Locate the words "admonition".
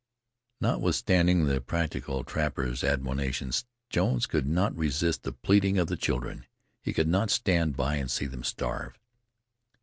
2.83-3.51